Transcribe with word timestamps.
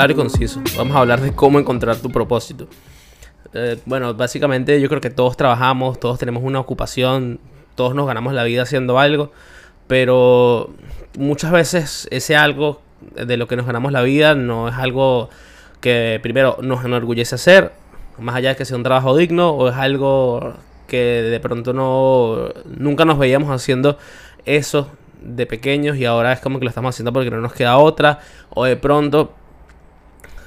claro 0.00 0.12
y 0.14 0.16
conciso. 0.16 0.62
Vamos 0.78 0.96
a 0.96 1.00
hablar 1.00 1.20
de 1.20 1.34
cómo 1.34 1.58
encontrar 1.58 1.96
tu 1.96 2.10
propósito. 2.10 2.66
Eh, 3.52 3.78
bueno, 3.84 4.14
básicamente 4.14 4.80
yo 4.80 4.88
creo 4.88 5.02
que 5.02 5.10
todos 5.10 5.36
trabajamos, 5.36 6.00
todos 6.00 6.18
tenemos 6.18 6.42
una 6.42 6.58
ocupación, 6.58 7.38
todos 7.74 7.94
nos 7.94 8.06
ganamos 8.06 8.32
la 8.32 8.44
vida 8.44 8.62
haciendo 8.62 8.98
algo, 8.98 9.30
pero 9.88 10.70
muchas 11.18 11.52
veces 11.52 12.08
ese 12.10 12.34
algo 12.34 12.80
de 13.14 13.36
lo 13.36 13.46
que 13.46 13.56
nos 13.56 13.66
ganamos 13.66 13.92
la 13.92 14.00
vida 14.00 14.34
no 14.34 14.70
es 14.70 14.74
algo 14.76 15.28
que 15.82 16.18
primero 16.22 16.56
nos 16.62 16.82
enorgullece 16.82 17.34
hacer, 17.34 17.72
más 18.18 18.36
allá 18.36 18.50
de 18.50 18.56
que 18.56 18.64
sea 18.64 18.78
un 18.78 18.82
trabajo 18.82 19.14
digno, 19.14 19.50
o 19.50 19.68
es 19.68 19.76
algo 19.76 20.54
que 20.86 20.96
de 20.96 21.40
pronto 21.40 21.74
no 21.74 22.48
nunca 22.64 23.04
nos 23.04 23.18
veíamos 23.18 23.50
haciendo 23.50 23.98
eso 24.46 24.88
de 25.20 25.44
pequeños 25.44 25.98
y 25.98 26.06
ahora 26.06 26.32
es 26.32 26.40
como 26.40 26.58
que 26.58 26.64
lo 26.64 26.70
estamos 26.70 26.94
haciendo 26.94 27.12
porque 27.12 27.30
no 27.30 27.42
nos 27.42 27.52
queda 27.52 27.76
otra, 27.76 28.20
o 28.48 28.64
de 28.64 28.76
pronto 28.76 29.34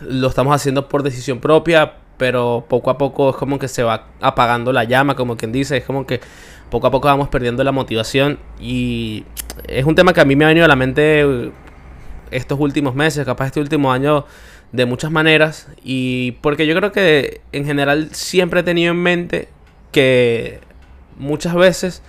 lo 0.07 0.27
estamos 0.27 0.55
haciendo 0.55 0.89
por 0.89 1.03
decisión 1.03 1.39
propia, 1.39 1.93
pero 2.17 2.65
poco 2.69 2.89
a 2.89 2.97
poco 2.97 3.31
es 3.31 3.35
como 3.35 3.59
que 3.59 3.67
se 3.67 3.83
va 3.83 4.07
apagando 4.21 4.71
la 4.71 4.83
llama, 4.83 5.15
como 5.15 5.37
quien 5.37 5.51
dice, 5.51 5.77
es 5.77 5.83
como 5.83 6.05
que 6.05 6.21
poco 6.69 6.87
a 6.87 6.91
poco 6.91 7.07
vamos 7.07 7.29
perdiendo 7.29 7.63
la 7.63 7.71
motivación 7.71 8.39
y 8.59 9.25
es 9.67 9.85
un 9.85 9.95
tema 9.95 10.13
que 10.13 10.21
a 10.21 10.25
mí 10.25 10.35
me 10.35 10.45
ha 10.45 10.47
venido 10.47 10.65
a 10.65 10.69
la 10.69 10.75
mente 10.75 11.51
estos 12.31 12.59
últimos 12.59 12.95
meses, 12.95 13.25
capaz 13.25 13.47
este 13.47 13.59
último 13.59 13.91
año 13.91 14.25
de 14.71 14.85
muchas 14.85 15.11
maneras 15.11 15.67
y 15.83 16.31
porque 16.41 16.65
yo 16.65 16.75
creo 16.75 16.91
que 16.91 17.41
en 17.51 17.65
general 17.65 18.09
siempre 18.11 18.61
he 18.61 18.63
tenido 18.63 18.91
en 18.91 18.97
mente 18.97 19.49
que 19.91 20.61
muchas 21.17 21.53
veces 21.53 22.01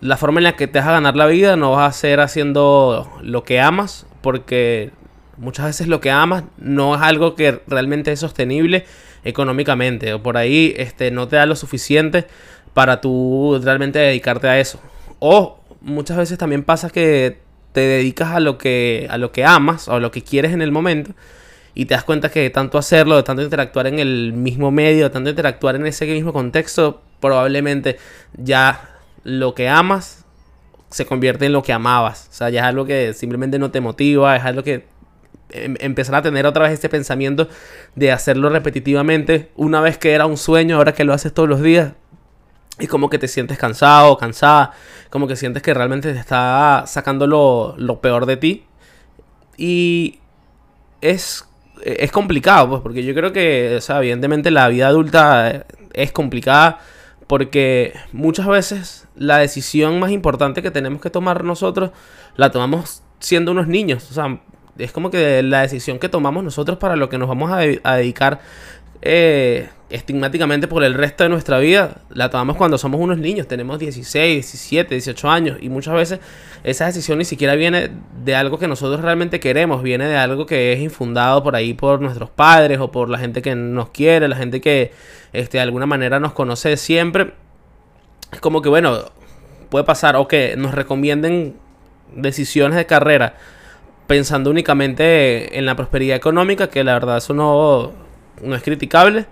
la 0.00 0.16
forma 0.16 0.40
en 0.40 0.44
la 0.44 0.56
que 0.56 0.66
te 0.66 0.80
vas 0.80 0.88
a 0.88 0.92
ganar 0.92 1.14
la 1.14 1.26
vida 1.26 1.56
no 1.56 1.70
vas 1.70 1.88
a 1.88 1.98
ser 1.98 2.18
haciendo 2.18 3.08
lo 3.22 3.44
que 3.44 3.60
amas 3.60 4.06
porque 4.20 4.90
muchas 5.36 5.66
veces 5.66 5.88
lo 5.88 6.00
que 6.00 6.10
amas 6.10 6.44
no 6.58 6.94
es 6.94 7.02
algo 7.02 7.34
que 7.34 7.60
realmente 7.66 8.12
es 8.12 8.20
sostenible 8.20 8.84
económicamente 9.24 10.12
o 10.14 10.22
por 10.22 10.36
ahí 10.36 10.74
este 10.76 11.10
no 11.10 11.28
te 11.28 11.36
da 11.36 11.46
lo 11.46 11.56
suficiente 11.56 12.26
para 12.74 13.00
tú 13.00 13.60
realmente 13.62 13.98
dedicarte 13.98 14.48
a 14.48 14.58
eso 14.58 14.80
o 15.18 15.60
muchas 15.80 16.16
veces 16.16 16.38
también 16.38 16.64
pasa 16.64 16.90
que 16.90 17.38
te 17.72 17.80
dedicas 17.80 18.30
a 18.30 18.40
lo 18.40 18.58
que 18.58 19.06
a 19.10 19.18
lo 19.18 19.32
que 19.32 19.44
amas 19.44 19.88
o 19.88 19.94
a 19.94 20.00
lo 20.00 20.10
que 20.10 20.22
quieres 20.22 20.52
en 20.52 20.62
el 20.62 20.72
momento 20.72 21.12
y 21.74 21.86
te 21.86 21.94
das 21.94 22.04
cuenta 22.04 22.30
que 22.30 22.40
de 22.40 22.50
tanto 22.50 22.78
hacerlo, 22.78 23.16
de 23.16 23.22
tanto 23.22 23.42
interactuar 23.42 23.86
en 23.86 23.98
el 23.98 24.32
mismo 24.32 24.70
medio, 24.70 25.04
de 25.04 25.10
tanto 25.10 25.30
interactuar 25.30 25.76
en 25.76 25.86
ese 25.86 26.06
mismo 26.06 26.32
contexto, 26.32 27.00
probablemente 27.20 27.98
ya 28.34 28.90
lo 29.24 29.54
que 29.54 29.68
amas 29.68 30.24
se 30.90 31.06
convierte 31.06 31.46
en 31.46 31.52
lo 31.52 31.62
que 31.62 31.72
amabas. 31.72 32.28
O 32.30 32.34
sea, 32.34 32.50
ya 32.50 32.60
es 32.60 32.66
algo 32.66 32.84
que 32.84 33.14
simplemente 33.14 33.58
no 33.58 33.70
te 33.70 33.80
motiva, 33.80 34.36
es 34.36 34.44
algo 34.44 34.62
que 34.62 34.84
em, 35.52 35.76
empezar 35.80 36.14
a 36.16 36.22
tener 36.22 36.46
otra 36.46 36.64
vez 36.64 36.72
este 36.72 36.88
pensamiento 36.88 37.48
de 37.94 38.12
hacerlo 38.12 38.48
repetitivamente. 38.48 39.50
Una 39.56 39.80
vez 39.80 39.98
que 39.98 40.12
era 40.12 40.26
un 40.26 40.36
sueño, 40.36 40.76
ahora 40.76 40.94
que 40.94 41.04
lo 41.04 41.12
haces 41.12 41.32
todos 41.32 41.48
los 41.48 41.62
días, 41.62 41.92
y 42.78 42.86
como 42.86 43.10
que 43.10 43.18
te 43.18 43.28
sientes 43.28 43.58
cansado, 43.58 44.16
cansada, 44.16 44.72
como 45.10 45.28
que 45.28 45.36
sientes 45.36 45.62
que 45.62 45.74
realmente 45.74 46.12
te 46.12 46.18
está 46.18 46.84
sacando 46.86 47.26
lo, 47.26 48.00
peor 48.00 48.26
de 48.26 48.36
ti. 48.36 48.64
Y 49.56 50.20
es 51.00 51.44
es 51.84 52.12
complicado, 52.12 52.68
pues, 52.68 52.80
porque 52.82 53.02
yo 53.04 53.12
creo 53.14 53.32
que, 53.32 53.74
o 53.76 53.80
sea, 53.80 53.98
evidentemente 53.98 54.50
la 54.50 54.68
vida 54.68 54.86
adulta 54.86 55.66
es 55.92 56.12
complicada 56.12 56.78
porque 57.26 57.94
muchas 58.12 58.46
veces 58.46 59.08
la 59.16 59.38
decisión 59.38 59.98
más 59.98 60.10
importante 60.10 60.62
que 60.62 60.70
tenemos 60.70 61.00
que 61.00 61.10
tomar 61.10 61.44
nosotros 61.44 61.90
la 62.36 62.50
tomamos 62.50 63.02
siendo 63.20 63.52
unos 63.52 63.68
niños. 63.68 64.10
O 64.10 64.14
sea, 64.14 64.40
es 64.78 64.92
como 64.92 65.10
que 65.10 65.42
la 65.42 65.62
decisión 65.62 65.98
que 65.98 66.08
tomamos 66.08 66.42
nosotros 66.44 66.78
para 66.78 66.96
lo 66.96 67.08
que 67.08 67.18
nos 67.18 67.28
vamos 67.28 67.50
a, 67.52 67.58
dedicar 67.96 68.40
eh, 69.02 69.68
estigmáticamente 69.90 70.68
por 70.68 70.84
el 70.84 70.94
resto 70.94 71.24
de 71.24 71.30
nuestra 71.30 71.58
vida 71.58 71.96
la 72.08 72.30
tomamos 72.30 72.56
cuando 72.56 72.78
somos 72.78 73.00
unos 73.00 73.18
niños, 73.18 73.46
tenemos 73.46 73.78
16, 73.78 74.34
17, 74.36 74.94
18 74.94 75.30
años 75.30 75.58
y 75.60 75.68
muchas 75.68 75.94
veces 75.94 76.20
esa 76.64 76.86
decisión 76.86 77.18
ni 77.18 77.24
siquiera 77.24 77.54
viene 77.54 77.90
de 78.24 78.34
algo 78.34 78.58
que 78.58 78.68
nosotros 78.68 79.02
realmente 79.02 79.40
queremos, 79.40 79.82
viene 79.82 80.06
de 80.06 80.16
algo 80.16 80.46
que 80.46 80.72
es 80.72 80.80
infundado 80.80 81.42
por 81.42 81.56
ahí 81.56 81.74
por 81.74 82.00
nuestros 82.00 82.30
padres 82.30 82.78
o 82.80 82.90
por 82.90 83.10
la 83.10 83.18
gente 83.18 83.42
que 83.42 83.54
nos 83.54 83.90
quiere, 83.90 84.28
la 84.28 84.36
gente 84.36 84.60
que 84.60 84.92
este, 85.32 85.58
de 85.58 85.62
alguna 85.62 85.86
manera 85.86 86.20
nos 86.20 86.32
conoce 86.32 86.76
siempre. 86.76 87.34
Es 88.32 88.40
como 88.40 88.62
que 88.62 88.70
bueno, 88.70 89.10
puede 89.68 89.84
pasar 89.84 90.16
o 90.16 90.28
que 90.28 90.54
nos 90.56 90.74
recomienden 90.74 91.56
decisiones 92.14 92.76
de 92.76 92.86
carrera 92.86 93.36
pensando 94.12 94.50
únicamente 94.50 95.56
en 95.58 95.64
la 95.64 95.74
prosperidad 95.74 96.18
económica, 96.18 96.68
que 96.68 96.84
la 96.84 96.92
verdad 96.92 97.16
eso 97.16 97.32
no 97.32 97.92
no 98.42 98.54
es 98.54 98.62
criticable. 98.62 99.24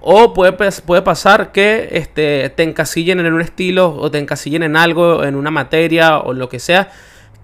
O 0.00 0.34
puede, 0.34 0.52
puede 0.52 1.02
pasar 1.02 1.52
que 1.52 1.88
este, 1.92 2.50
te 2.50 2.64
encasillen 2.64 3.20
en 3.20 3.32
un 3.32 3.40
estilo 3.40 3.94
o 3.94 4.10
te 4.10 4.18
encasillen 4.18 4.64
en 4.64 4.74
algo, 4.74 5.22
en 5.22 5.36
una 5.36 5.52
materia 5.52 6.18
o 6.18 6.32
lo 6.32 6.48
que 6.48 6.58
sea, 6.58 6.90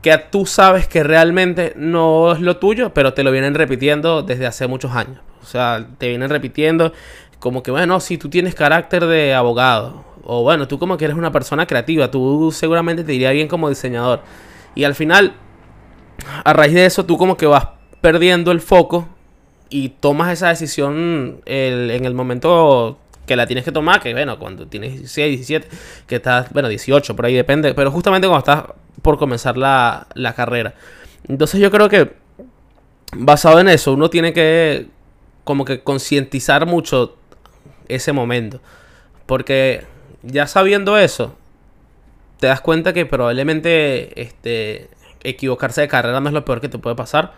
que 0.03 0.19
tú 0.19 0.47
sabes 0.47 0.89
que 0.89 1.05
realmente 1.05 1.75
no 1.77 2.33
es 2.33 2.41
lo 2.41 2.57
tuyo, 2.57 2.93
pero 2.93 3.15
te 3.15 3.23
lo 3.23 3.31
vienen 3.31 3.55
repitiendo 3.55 4.25
desde 4.25 4.49
hace 4.49 4.67
muchos 4.67 4.91
años. 4.91 5.21
O 5.43 5.47
sea, 5.47 5.87
te 5.97 6.09
vienen 6.09 6.29
repitiendo 6.29 6.93
como 7.39 7.63
que, 7.63 7.71
bueno, 7.71 8.01
si 8.01 8.19
tú 8.19 8.29
tienes 8.29 8.57
carácter 8.57 9.07
de 9.07 9.33
abogado, 9.33 10.05
o 10.25 10.43
bueno, 10.43 10.67
tú 10.67 10.81
como 10.81 10.97
que 10.97 11.05
eres 11.05 11.17
una 11.17 11.31
persona 11.31 11.67
creativa, 11.67 12.11
tú 12.11 12.51
seguramente 12.51 13.05
te 13.05 13.15
iría 13.15 13.31
bien 13.31 13.47
como 13.47 13.69
diseñador. 13.69 14.23
Y 14.75 14.83
al 14.83 14.97
final, 14.97 15.35
a 16.45 16.53
raíz 16.53 16.75
de 16.75 16.87
eso, 16.87 17.05
tú 17.05 17.17
como 17.19 17.37
que 17.37 17.47
vas 17.47 17.69
perdiendo 18.01 18.53
el 18.53 18.61
foco 18.61 19.09
y 19.69 19.91
tomas 19.91 20.33
esa 20.33 20.49
decisión 20.49 21.41
en 21.47 22.05
el 22.05 22.15
momento 22.15 22.99
que 23.27 23.37
la 23.37 23.47
tienes 23.47 23.65
que 23.65 23.73
tomar, 23.73 24.01
que 24.03 24.13
bueno, 24.13 24.39
cuando 24.39 24.67
tienes 24.67 24.93
16, 24.93 25.37
17, 25.37 25.69
que 26.07 26.17
estás, 26.17 26.53
bueno, 26.53 26.69
18, 26.69 27.15
por 27.15 27.27
ahí 27.27 27.35
depende, 27.35 27.75
pero 27.75 27.91
justamente 27.93 28.27
cuando 28.27 28.41
estás 28.41 28.65
por 29.03 29.19
comenzar 29.19 29.57
la, 29.57 30.09
la 30.15 30.35
carrera. 30.35 30.75
Entonces 31.29 31.61
yo 31.61 31.71
creo 31.71 31.89
que 31.89 32.13
basado 33.17 33.61
en 33.61 33.69
eso, 33.69 33.93
uno 33.93 34.11
tiene 34.11 34.33
que 34.33 34.89
como 35.45 35.65
que 35.65 35.81
concientizar 35.81 36.67
mucho 36.67 37.17
ese 37.89 38.13
momento. 38.13 38.61
Porque 39.27 39.85
ya 40.23 40.47
sabiendo 40.47 40.99
eso, 40.99 41.37
te 42.39 42.47
das 42.47 42.61
cuenta 42.61 42.93
que 42.93 43.07
probablemente 43.07 44.21
este, 44.21 44.89
equivocarse 45.23 45.83
de 45.83 45.89
carrera 45.89 46.21
no 46.21 46.29
es 46.29 46.35
lo 46.35 46.45
peor 46.45 46.61
que 46.61 46.69
te 46.69 46.79
puede 46.79 46.97
pasar 46.97 47.33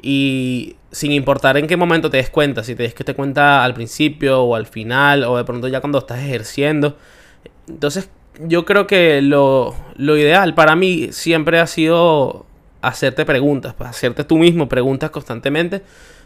y 0.00 0.76
sin 0.90 1.12
importar 1.12 1.56
en 1.56 1.66
qué 1.66 1.76
momento 1.76 2.10
te 2.10 2.16
des 2.18 2.30
cuenta, 2.30 2.62
si 2.64 2.74
te 2.74 2.82
des 2.82 2.94
que 2.94 3.04
te 3.04 3.14
cuenta 3.14 3.64
al 3.64 3.74
principio 3.74 4.42
o 4.42 4.54
al 4.54 4.66
final 4.66 5.24
o 5.24 5.36
de 5.36 5.44
pronto 5.44 5.68
ya 5.68 5.80
cuando 5.80 5.98
estás 5.98 6.18
ejerciendo. 6.18 6.96
Entonces 7.68 8.10
yo 8.40 8.64
creo 8.64 8.86
que 8.86 9.22
lo, 9.22 9.74
lo 9.96 10.16
ideal 10.16 10.54
para 10.54 10.76
mí 10.76 11.08
siempre 11.12 11.60
ha 11.60 11.66
sido 11.66 12.46
hacerte 12.82 13.24
preguntas, 13.24 13.74
pues, 13.74 13.90
hacerte 13.90 14.24
tú 14.24 14.36
mismo 14.36 14.68
preguntas 14.68 15.10
constantemente 15.10 15.82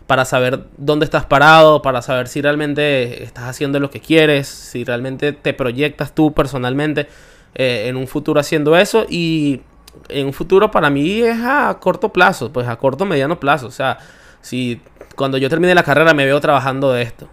para 0.06 0.24
saber 0.24 0.64
dónde 0.78 1.04
estás 1.04 1.26
parado, 1.26 1.82
para 1.82 2.00
saber 2.02 2.28
si 2.28 2.40
realmente 2.40 3.22
estás 3.22 3.44
haciendo 3.44 3.78
lo 3.78 3.90
que 3.90 4.00
quieres, 4.00 4.48
si 4.48 4.82
realmente 4.82 5.32
te 5.32 5.52
proyectas 5.52 6.14
tú 6.14 6.32
personalmente 6.32 7.06
eh, 7.54 7.84
en 7.88 7.96
un 7.96 8.06
futuro 8.08 8.40
haciendo 8.40 8.76
eso 8.76 9.06
y 9.08 9.60
en 10.08 10.26
un 10.26 10.32
futuro 10.32 10.70
para 10.70 10.90
mí 10.90 11.20
es 11.22 11.38
a 11.42 11.76
corto 11.80 12.12
plazo, 12.12 12.52
pues 12.52 12.68
a 12.68 12.76
corto 12.76 13.04
mediano 13.04 13.38
plazo. 13.40 13.66
O 13.66 13.70
sea, 13.70 13.98
si 14.40 14.80
cuando 15.16 15.38
yo 15.38 15.48
termine 15.48 15.74
la 15.74 15.82
carrera 15.82 16.14
me 16.14 16.24
veo 16.24 16.40
trabajando 16.40 16.92
de 16.92 17.02
esto. 17.02 17.28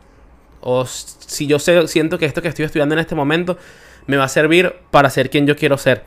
O 0.61 0.85
si 0.85 1.47
yo 1.47 1.59
siento 1.59 2.17
que 2.17 2.25
esto 2.25 2.41
que 2.41 2.47
estoy 2.47 2.65
estudiando 2.65 2.95
en 2.95 2.99
este 2.99 3.15
momento 3.15 3.57
me 4.07 4.17
va 4.17 4.25
a 4.25 4.29
servir 4.29 4.73
para 4.91 5.09
ser 5.09 5.29
quien 5.29 5.45
yo 5.45 5.55
quiero 5.55 5.77
ser. 5.77 6.03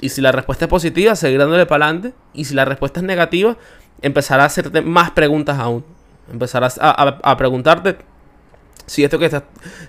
Y 0.00 0.10
si 0.10 0.20
la 0.20 0.32
respuesta 0.32 0.66
es 0.66 0.68
positiva, 0.68 1.16
seguir 1.16 1.38
dándole 1.38 1.66
para 1.66 1.86
adelante. 1.86 2.14
Y 2.32 2.44
si 2.44 2.54
la 2.54 2.64
respuesta 2.64 3.00
es 3.00 3.04
negativa, 3.04 3.56
empezar 4.02 4.40
a 4.40 4.44
hacerte 4.44 4.82
más 4.82 5.10
preguntas 5.10 5.58
aún. 5.58 5.84
Empezar 6.30 6.70
a 6.80 7.36
preguntarte 7.36 7.96
si 8.90 9.04
esto 9.04 9.20
que, 9.20 9.30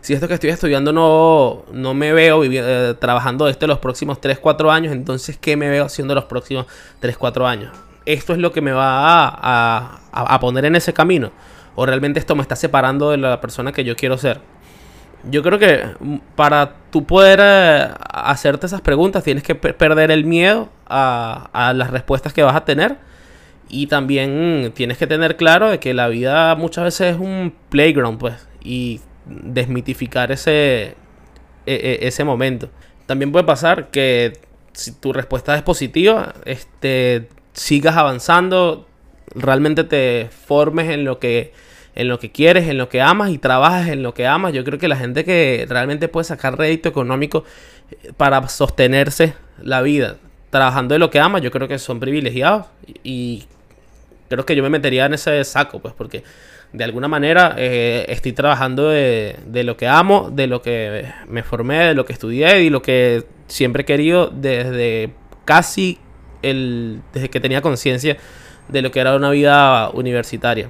si 0.02 0.14
esto 0.14 0.28
que 0.28 0.36
estoy 0.36 0.52
estudiando 0.52 0.94
no, 0.94 1.66
no 1.74 1.96
me 1.96 2.14
veo 2.14 2.44
eh, 2.44 2.94
trabajando 3.00 3.48
esto 3.48 3.66
los 3.66 3.80
próximos 3.80 4.22
3, 4.22 4.38
4 4.38 4.72
años, 4.72 4.94
entonces 4.94 5.40
¿qué 5.42 5.58
me 5.58 5.70
veo 5.72 5.86
haciendo 5.86 6.14
los 6.14 6.26
próximos 6.26 6.68
3, 7.00 7.18
4 7.18 7.48
años? 7.48 7.74
¿Esto 8.06 8.34
es 8.34 8.38
lo 8.38 8.52
que 8.52 8.62
me 8.62 8.72
va 8.72 9.28
a, 9.28 10.02
a, 10.12 10.40
poner 10.40 10.66
en 10.66 10.76
ese 10.76 10.94
camino? 10.94 11.32
¿O 11.74 11.88
realmente 11.88 12.20
esto 12.20 12.36
me 12.36 12.44
está 12.44 12.56
separando 12.56 13.10
de 13.10 13.18
la 13.18 13.42
persona 13.42 13.72
que 13.72 13.84
yo 13.84 13.96
quiero 13.96 14.20
ser? 14.20 14.40
Yo 15.32 15.42
creo 15.42 15.58
que 15.58 15.84
mm, 16.00 16.18
para 16.36 16.76
tú 16.92 17.04
poder 17.04 17.40
eh, 17.42 17.88
hacerte 18.08 18.68
esas 18.68 18.82
preguntas 18.82 19.24
tienes 19.24 19.42
que 19.42 19.56
perder 19.56 20.12
el 20.12 20.26
miedo 20.26 20.70
a, 20.86 21.50
a 21.54 21.74
las 21.74 21.90
respuestas 21.90 22.34
que 22.34 22.44
vas 22.44 22.56
a 22.56 22.66
tener 22.66 23.00
y 23.72 23.88
también 23.88 24.74
tienes 24.76 24.98
que 24.98 25.08
tener 25.08 25.38
claro 25.38 25.72
de 25.72 25.80
que 25.80 25.94
la 25.94 26.10
vida 26.10 26.54
muchas 26.56 26.84
veces 26.84 27.16
es 27.16 27.20
un 27.20 27.54
playground, 27.70 28.20
pues, 28.20 28.36
y 28.62 29.00
desmitificar 29.26 30.32
ese, 30.32 30.96
e, 31.66 31.74
e, 31.74 32.00
ese 32.02 32.26
momento. 32.26 32.70
También 33.06 33.32
puede 33.32 33.46
pasar 33.46 33.90
que 33.90 34.34
si 34.74 34.92
tu 34.92 35.14
respuesta 35.14 35.56
es 35.56 35.64
positiva, 35.64 36.34
este, 36.44 37.30
sigas 37.54 37.96
avanzando 37.96 38.88
realmente 39.34 39.86
te 39.86 40.28
formes 40.46 40.90
en 40.90 41.06
lo 41.06 41.20
que 41.20 41.54
en 41.94 42.08
lo 42.08 42.20
que 42.20 42.32
quieres, 42.32 42.70
en 42.70 42.78
lo 42.78 42.88
que 42.88 43.02
amas 43.02 43.32
y 43.32 43.38
trabajas 43.38 43.90
en 43.90 44.02
lo 44.02 44.14
que 44.14 44.26
amas. 44.26 44.54
Yo 44.54 44.64
creo 44.64 44.80
que 44.80 44.88
la 44.88 44.96
gente 44.96 45.26
que 45.26 45.66
realmente 45.70 46.08
puede 46.08 46.24
sacar 46.24 46.58
rédito 46.58 46.88
económico 46.88 47.44
eh, 47.92 48.14
para 48.16 48.48
sostenerse 48.48 49.34
la 49.62 49.82
vida 49.82 50.18
trabajando 50.52 50.94
de 50.94 51.00
lo 51.00 51.10
que 51.10 51.20
ama, 51.20 51.40
yo 51.40 51.50
creo 51.50 51.68
que 51.68 51.80
son 51.80 52.00
privilegiados 52.00 52.68
y 53.04 53.46
creo 54.36 54.46
que 54.46 54.56
yo 54.56 54.64
me 54.64 54.70
metería 54.70 55.06
en 55.06 55.14
ese 55.14 55.44
saco, 55.44 55.80
pues 55.80 55.94
porque 55.94 56.24
de 56.74 56.84
alguna 56.84 57.08
manera 57.08 57.56
eh, 57.58 58.06
estoy 58.08 58.32
trabajando 58.34 58.90
de, 58.90 59.36
lo 59.64 59.78
que 59.78 59.88
amo, 59.88 60.30
de 60.32 60.48
lo 60.48 60.62
que 60.62 61.06
me 61.28 61.44
formé, 61.44 61.80
de 61.88 61.94
lo 61.94 62.06
que 62.06 62.14
estudié 62.14 62.64
y 62.64 62.70
lo 62.70 62.82
que 62.82 63.26
siempre 63.48 63.82
he 63.82 63.86
querido 63.86 64.28
desde 64.28 65.14
casi 65.46 66.00
el, 66.42 67.02
desde 67.14 67.30
que 67.30 67.40
tenía 67.40 67.62
conciencia 67.62 68.18
de 68.68 68.82
lo 68.82 68.92
que 68.92 69.00
era 69.00 69.16
una 69.16 69.32
vida 69.32 69.90
universitaria. 69.90 70.70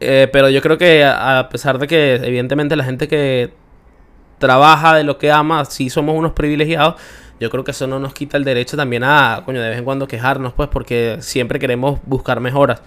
Eh, 0.00 0.28
pero 0.32 0.48
yo 0.48 0.62
creo 0.62 0.78
que 0.78 1.04
a 1.04 1.48
pesar 1.50 1.78
de 1.78 1.86
que 1.86 2.14
evidentemente 2.14 2.74
la 2.74 2.84
gente 2.84 3.06
que 3.06 3.52
trabaja 4.38 4.94
de 4.94 5.04
lo 5.04 5.18
que 5.18 5.30
ama, 5.30 5.66
sí 5.66 5.90
somos 5.90 6.16
unos 6.16 6.32
privilegiados, 6.32 6.94
yo 7.40 7.50
creo 7.50 7.64
que 7.64 7.70
eso 7.70 7.86
no 7.86 7.98
nos 7.98 8.12
quita 8.12 8.36
el 8.36 8.44
derecho 8.44 8.76
también 8.76 9.02
a, 9.02 9.42
coño, 9.44 9.60
de 9.60 9.70
vez 9.70 9.78
en 9.78 9.84
cuando 9.84 10.06
quejarnos, 10.06 10.52
pues, 10.52 10.68
porque 10.68 11.16
siempre 11.20 11.58
queremos 11.58 11.98
buscar 12.04 12.38
mejoras. 12.40 12.82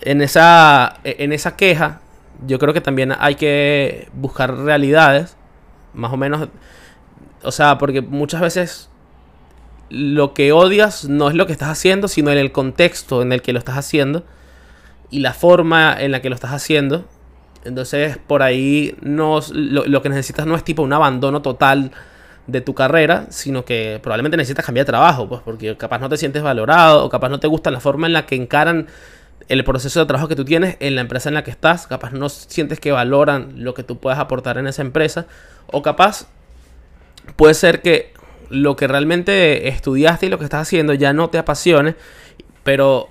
En 0.00 0.22
esa, 0.22 1.00
en 1.04 1.32
esa 1.32 1.56
queja, 1.56 2.00
yo 2.46 2.58
creo 2.58 2.72
que 2.72 2.80
también 2.80 3.12
hay 3.18 3.34
que 3.34 4.08
buscar 4.12 4.56
realidades, 4.56 5.36
más 5.94 6.12
o 6.12 6.16
menos, 6.16 6.48
o 7.42 7.50
sea, 7.50 7.78
porque 7.78 8.00
muchas 8.00 8.40
veces 8.40 8.88
lo 9.90 10.32
que 10.32 10.52
odias 10.52 11.04
no 11.08 11.28
es 11.28 11.34
lo 11.34 11.46
que 11.46 11.52
estás 11.52 11.68
haciendo, 11.68 12.08
sino 12.08 12.30
en 12.30 12.38
el 12.38 12.52
contexto 12.52 13.20
en 13.20 13.32
el 13.32 13.42
que 13.42 13.52
lo 13.52 13.58
estás 13.58 13.76
haciendo 13.76 14.24
y 15.10 15.20
la 15.20 15.34
forma 15.34 15.94
en 15.98 16.12
la 16.12 16.22
que 16.22 16.30
lo 16.30 16.34
estás 16.34 16.52
haciendo. 16.52 17.04
Entonces, 17.64 18.16
por 18.16 18.42
ahí 18.42 18.96
no, 19.02 19.40
lo, 19.52 20.02
que 20.02 20.08
necesitas 20.08 20.46
no 20.46 20.54
es 20.54 20.64
tipo 20.64 20.82
un 20.82 20.92
abandono 20.92 21.42
total 21.42 21.92
de 22.46 22.60
tu 22.60 22.74
carrera, 22.74 23.26
sino 23.30 23.64
que 23.64 24.00
probablemente 24.02 24.36
necesitas 24.36 24.64
cambiar 24.64 24.86
de 24.86 24.90
trabajo, 24.90 25.28
pues 25.28 25.40
porque 25.44 25.76
capaz 25.76 25.98
no 25.98 26.08
te 26.08 26.16
sientes 26.16 26.42
valorado 26.42 27.04
o 27.04 27.08
capaz 27.08 27.28
no 27.28 27.40
te 27.40 27.46
gusta 27.46 27.70
la 27.70 27.80
forma 27.80 28.06
en 28.06 28.12
la 28.12 28.26
que 28.26 28.34
encaran 28.34 28.88
el 29.48 29.64
proceso 29.64 30.00
de 30.00 30.06
trabajo 30.06 30.28
que 30.28 30.36
tú 30.36 30.44
tienes 30.44 30.76
en 30.80 30.94
la 30.94 31.00
empresa 31.00 31.28
en 31.28 31.34
la 31.34 31.44
que 31.44 31.50
estás, 31.50 31.86
capaz 31.86 32.12
no 32.12 32.28
sientes 32.28 32.80
que 32.80 32.92
valoran 32.92 33.54
lo 33.56 33.74
que 33.74 33.82
tú 33.82 33.98
puedes 33.98 34.18
aportar 34.18 34.58
en 34.58 34.66
esa 34.66 34.82
empresa 34.82 35.26
o 35.66 35.82
capaz 35.82 36.26
puede 37.36 37.54
ser 37.54 37.82
que 37.82 38.12
lo 38.48 38.76
que 38.76 38.86
realmente 38.86 39.68
estudiaste 39.68 40.26
y 40.26 40.28
lo 40.28 40.38
que 40.38 40.44
estás 40.44 40.62
haciendo 40.62 40.94
ya 40.94 41.12
no 41.12 41.30
te 41.30 41.38
apasione, 41.38 41.94
pero 42.64 43.08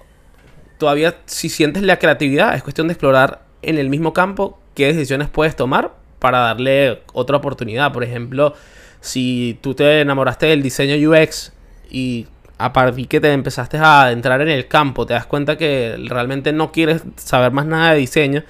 todavía 0.77 1.17
si 1.25 1.49
sientes 1.49 1.83
la 1.83 1.97
creatividad, 1.97 2.55
es 2.55 2.63
cuestión 2.63 2.87
de 2.87 2.93
explorar 2.93 3.43
en 3.61 3.77
el 3.77 3.89
mismo 3.89 4.13
campo 4.13 4.59
qué 4.75 4.87
decisiones 4.87 5.29
puedes 5.29 5.55
tomar 5.55 5.93
para 6.19 6.39
darle 6.39 7.01
otra 7.13 7.37
oportunidad. 7.37 7.91
Por 7.91 8.03
ejemplo, 8.03 8.53
si 9.01 9.57
tú 9.62 9.74
te 9.74 10.01
enamoraste 10.01 10.45
del 10.45 10.62
diseño 10.62 10.95
UX 11.09 11.51
y 11.89 12.27
a 12.57 12.71
partir 12.71 13.07
que 13.07 13.19
te 13.19 13.33
empezaste 13.33 13.77
a 13.77 14.12
entrar 14.12 14.42
en 14.42 14.50
el 14.50 14.68
campo, 14.68 15.06
te 15.06 15.13
das 15.13 15.25
cuenta 15.25 15.57
que 15.57 15.98
realmente 16.07 16.53
no 16.53 16.71
quieres 16.71 17.01
saber 17.18 17.51
más 17.51 17.65
nada 17.65 17.94
de 17.94 18.00
diseño, 18.00 18.44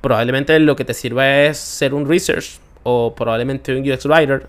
probablemente 0.00 0.58
lo 0.60 0.76
que 0.76 0.84
te 0.84 0.94
sirva 0.94 1.28
es 1.42 1.58
ser 1.58 1.92
un 1.92 2.08
research 2.08 2.60
o 2.84 3.14
probablemente 3.14 3.74
un 3.74 3.90
UX 3.90 4.06
writer. 4.06 4.46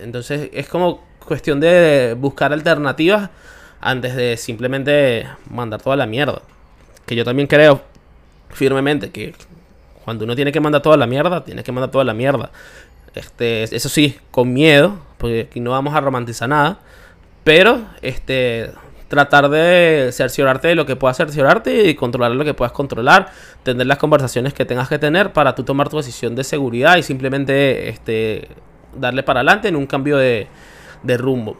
Entonces 0.00 0.50
es 0.52 0.68
como 0.68 1.04
cuestión 1.24 1.60
de 1.60 2.16
buscar 2.18 2.52
alternativas 2.52 3.30
antes 3.80 4.16
de 4.16 4.36
simplemente 4.36 5.26
mandar 5.48 5.80
toda 5.80 5.96
la 5.96 6.06
mierda. 6.06 6.42
Que 7.06 7.14
yo 7.14 7.24
también 7.24 7.46
creo 7.46 7.82
firmemente 8.50 9.10
que 9.10 9.34
cuando 10.04 10.24
uno 10.24 10.36
tiene 10.36 10.52
que 10.52 10.60
mandar 10.60 10.82
toda 10.82 10.96
la 10.96 11.06
mierda, 11.06 11.44
tiene 11.44 11.62
que 11.62 11.72
mandar 11.72 11.90
toda 11.90 12.04
la 12.04 12.14
mierda. 12.14 12.50
Este, 13.16 13.64
eso 13.64 13.88
sí, 13.88 14.16
con 14.30 14.52
miedo, 14.52 15.00
porque 15.18 15.48
aquí 15.50 15.58
no 15.58 15.72
vamos 15.72 15.94
a 15.94 16.00
romantizar 16.00 16.48
nada, 16.48 16.78
pero 17.42 17.80
este 18.02 18.70
tratar 19.08 19.48
de 19.48 20.10
cerciorarte 20.12 20.68
de 20.68 20.74
lo 20.74 20.84
que 20.84 20.96
puedas 20.96 21.16
cerciorarte 21.16 21.88
y 21.88 21.94
controlar 21.94 22.32
lo 22.32 22.44
que 22.44 22.54
puedas 22.54 22.72
controlar, 22.72 23.32
tener 23.62 23.86
las 23.86 23.98
conversaciones 23.98 24.52
que 24.52 24.64
tengas 24.64 24.88
que 24.88 24.98
tener 24.98 25.32
para 25.32 25.54
tú 25.54 25.62
tomar 25.64 25.88
tu 25.88 25.96
decisión 25.96 26.34
de 26.34 26.44
seguridad 26.44 26.96
y 26.96 27.02
simplemente 27.02 27.88
este 27.88 28.48
darle 28.96 29.22
para 29.22 29.40
adelante 29.40 29.68
en 29.68 29.76
un 29.76 29.86
cambio 29.86 30.16
de, 30.16 30.46
de 31.02 31.16
rumbo. 31.16 31.56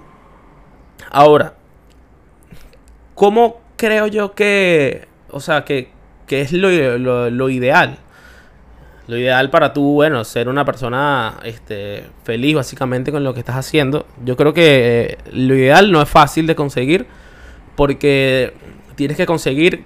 Ahora, 1.11 1.55
¿Cómo 3.17 3.63
creo 3.79 4.07
yo 4.09 4.35
que, 4.35 5.09
o 5.31 5.41
sea, 5.41 5.65
que, 5.65 5.89
es 6.29 6.53
lo, 6.53 7.49
ideal? 7.49 7.99
Lo 9.07 9.17
ideal 9.17 9.51
para 9.51 9.73
tú, 9.73 9.95
bueno, 9.95 10.25
ser 10.25 10.49
una 10.49 10.65
persona 10.65 11.39
este, 11.45 12.05
feliz 12.25 12.57
básicamente 12.57 13.13
con 13.13 13.23
lo 13.23 13.35
que 13.35 13.41
estás 13.41 13.57
haciendo. 13.57 14.07
Yo 14.25 14.37
creo 14.37 14.53
que 14.53 15.19
eh, 15.19 15.19
lo 15.33 15.55
ideal 15.55 15.93
no 15.93 16.03
es 16.03 16.09
fácil 16.09 16.47
de 16.47 16.57
conseguir 16.57 17.07
porque 17.77 18.55
tienes 18.97 19.17
que 19.17 19.27
conseguir 19.27 19.85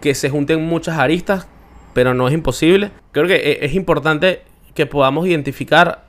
que 0.00 0.14
se 0.16 0.30
junten 0.30 0.64
muchas 0.66 0.98
aristas, 0.98 1.46
pero 1.94 2.12
no 2.12 2.26
es 2.26 2.34
imposible. 2.34 2.90
Creo 3.12 3.28
que 3.28 3.36
eh, 3.36 3.58
es 3.62 3.74
importante 3.74 4.42
que 4.74 4.86
podamos 4.86 5.26
identificar 5.28 6.06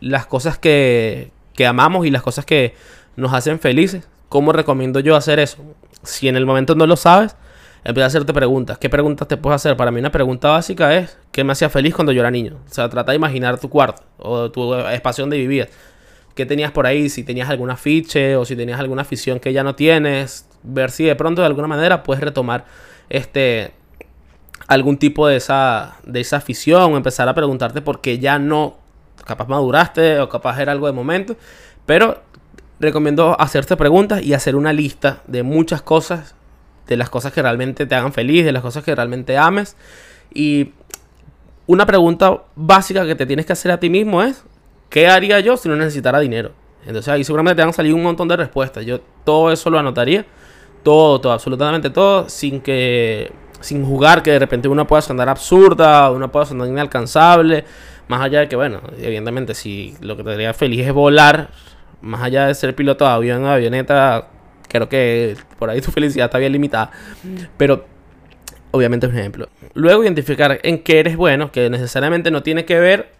las 0.00 0.26
cosas 0.26 0.58
que, 0.58 1.30
que 1.54 1.66
amamos 1.66 2.06
y 2.06 2.10
las 2.10 2.22
cosas 2.22 2.46
que 2.46 2.74
nos 3.16 3.34
hacen 3.34 3.60
felices. 3.60 4.08
¿Cómo 4.30 4.52
recomiendo 4.52 5.00
yo 5.00 5.14
hacer 5.14 5.40
eso? 5.40 5.58
Si 6.02 6.28
en 6.28 6.36
el 6.36 6.46
momento 6.46 6.74
no 6.74 6.86
lo 6.86 6.96
sabes, 6.96 7.36
empieza 7.86 8.04
a 8.04 8.08
hacerte 8.08 8.32
preguntas. 8.32 8.78
¿Qué 8.78 8.90
preguntas 8.90 9.28
te 9.28 9.36
puedes 9.36 9.56
hacer? 9.56 9.76
Para 9.76 9.92
mí 9.92 10.00
una 10.00 10.10
pregunta 10.10 10.50
básica 10.50 10.92
es, 10.96 11.16
¿qué 11.30 11.44
me 11.44 11.52
hacía 11.52 11.70
feliz 11.70 11.94
cuando 11.94 12.10
yo 12.10 12.20
era 12.20 12.32
niño? 12.32 12.58
O 12.68 12.74
sea, 12.74 12.88
trata 12.88 13.12
de 13.12 13.16
imaginar 13.16 13.60
tu 13.60 13.70
cuarto 13.70 14.02
o 14.18 14.50
tu 14.50 14.74
espacio 14.74 15.22
donde 15.22 15.38
vivías. 15.38 15.68
¿Qué 16.34 16.44
tenías 16.44 16.72
por 16.72 16.84
ahí? 16.86 17.08
Si 17.08 17.22
tenías 17.22 17.48
alguna 17.48 17.74
afiche 17.74 18.34
o 18.34 18.44
si 18.44 18.56
tenías 18.56 18.80
alguna 18.80 19.02
afición 19.02 19.38
que 19.38 19.52
ya 19.52 19.62
no 19.62 19.76
tienes. 19.76 20.48
Ver 20.64 20.90
si 20.90 21.04
de 21.04 21.14
pronto 21.14 21.42
de 21.42 21.46
alguna 21.46 21.68
manera 21.68 22.02
puedes 22.02 22.22
retomar 22.22 22.64
este 23.08 23.72
algún 24.66 24.98
tipo 24.98 25.28
de 25.28 25.36
esa, 25.36 25.96
de 26.04 26.20
esa 26.20 26.38
afición 26.38 26.96
empezar 26.96 27.28
a 27.28 27.34
preguntarte 27.34 27.82
por 27.82 28.00
qué 28.00 28.18
ya 28.18 28.40
no, 28.40 28.78
capaz 29.24 29.46
maduraste 29.46 30.18
o 30.18 30.28
capaz 30.28 30.58
era 30.58 30.72
algo 30.72 30.88
de 30.88 30.92
momento. 30.92 31.36
Pero 31.86 32.20
recomiendo 32.80 33.40
hacerte 33.40 33.76
preguntas 33.76 34.22
y 34.22 34.34
hacer 34.34 34.56
una 34.56 34.72
lista 34.72 35.22
de 35.28 35.44
muchas 35.44 35.82
cosas, 35.82 36.34
de 36.86 36.96
las 36.96 37.10
cosas 37.10 37.32
que 37.32 37.42
realmente 37.42 37.86
te 37.86 37.94
hagan 37.94 38.12
feliz, 38.12 38.44
de 38.44 38.52
las 38.52 38.62
cosas 38.62 38.84
que 38.84 38.94
realmente 38.94 39.36
ames. 39.36 39.76
Y 40.32 40.72
una 41.66 41.86
pregunta 41.86 42.44
básica 42.54 43.04
que 43.06 43.14
te 43.14 43.26
tienes 43.26 43.46
que 43.46 43.52
hacer 43.52 43.72
a 43.72 43.80
ti 43.80 43.90
mismo 43.90 44.22
es, 44.22 44.44
¿qué 44.88 45.08
haría 45.08 45.40
yo 45.40 45.56
si 45.56 45.68
no 45.68 45.76
necesitara 45.76 46.20
dinero? 46.20 46.52
Entonces 46.86 47.08
ahí 47.08 47.24
seguramente 47.24 47.56
te 47.56 47.62
van 47.62 47.70
a 47.70 47.72
salir 47.72 47.92
un 47.92 48.02
montón 48.02 48.28
de 48.28 48.36
respuestas. 48.36 48.86
Yo 48.86 49.00
todo 49.24 49.50
eso 49.50 49.70
lo 49.70 49.78
anotaría. 49.78 50.24
Todo, 50.82 51.20
todo, 51.20 51.32
absolutamente 51.32 51.90
todo, 51.90 52.28
sin 52.28 52.60
que 52.60 53.32
sin 53.60 53.84
jugar 53.84 54.22
que 54.22 54.32
de 54.32 54.38
repente 54.38 54.68
uno 54.68 54.86
pueda 54.86 55.02
sonar 55.02 55.28
absurda, 55.28 56.10
uno 56.10 56.30
pueda 56.30 56.46
sonar 56.46 56.68
inalcanzable, 56.68 57.64
más 58.06 58.20
allá 58.20 58.40
de 58.40 58.48
que, 58.48 58.54
bueno, 58.54 58.80
evidentemente 58.98 59.54
si 59.54 59.96
lo 60.00 60.16
que 60.16 60.22
te 60.22 60.32
haría 60.32 60.54
feliz 60.54 60.86
es 60.86 60.92
volar, 60.92 61.48
más 62.00 62.22
allá 62.22 62.46
de 62.46 62.54
ser 62.54 62.74
piloto 62.76 63.04
de 63.04 63.10
avión 63.10 63.44
o 63.44 63.50
avioneta, 63.50 64.28
creo 64.76 64.88
que 64.88 65.36
por 65.58 65.70
ahí 65.70 65.80
tu 65.80 65.90
felicidad 65.90 66.26
está 66.26 66.38
bien 66.38 66.52
limitada. 66.52 66.90
Pero 67.56 67.84
obviamente 68.70 69.06
es 69.06 69.12
un 69.12 69.18
ejemplo. 69.18 69.48
Luego 69.74 70.02
identificar 70.02 70.58
en 70.62 70.82
qué 70.82 71.00
eres 71.00 71.16
bueno, 71.16 71.52
que 71.52 71.70
necesariamente 71.70 72.30
no 72.30 72.42
tiene 72.42 72.64
que 72.64 72.78
ver 72.78 73.12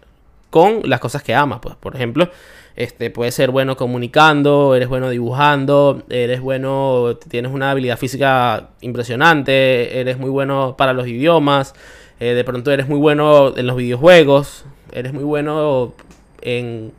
con 0.49 0.81
las 0.83 0.99
cosas 0.99 1.23
que 1.23 1.35
amas. 1.35 1.59
Pues, 1.61 1.75
por 1.75 1.95
ejemplo, 1.95 2.29
este, 2.75 3.09
puedes 3.09 3.33
ser 3.33 3.51
bueno 3.51 3.75
comunicando, 3.75 4.75
eres 4.75 4.87
bueno 4.87 5.09
dibujando, 5.09 6.03
eres 6.09 6.41
bueno, 6.41 7.17
tienes 7.27 7.51
una 7.51 7.71
habilidad 7.71 7.97
física 7.97 8.69
impresionante, 8.81 9.99
eres 9.99 10.17
muy 10.17 10.29
bueno 10.29 10.75
para 10.77 10.93
los 10.93 11.07
idiomas, 11.07 11.73
eh, 12.19 12.33
de 12.33 12.43
pronto 12.43 12.71
eres 12.71 12.87
muy 12.87 12.99
bueno 12.99 13.57
en 13.57 13.65
los 13.65 13.75
videojuegos, 13.75 14.65
eres 14.91 15.11
muy 15.11 15.23
bueno 15.23 15.93
en 16.41 16.91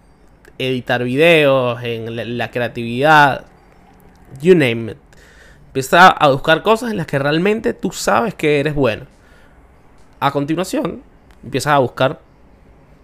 editar 0.59 1.05
videos, 1.05 1.81
en 1.83 2.39
la, 2.39 2.51
creatividad, 2.51 3.45
you 4.41 4.55
name 4.55 4.93
it. 4.93 4.99
Empieza 5.67 6.09
a 6.09 6.29
buscar 6.29 6.63
cosas 6.63 6.91
en 6.91 6.97
las 6.97 7.07
que 7.07 7.19
realmente 7.19 7.75
tú 7.75 7.93
sabes 7.93 8.35
que 8.35 8.61
eres 8.61 8.75
bueno. 8.75 9.07
A 10.21 10.31
continuación, 10.31 11.03
empiezas 11.45 11.75
a 11.75 11.79
buscar 11.79 12.21